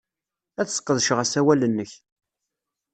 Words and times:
Ad 0.59 0.67
sqedceɣ 0.69 1.17
asawal-nnek. 1.23 1.91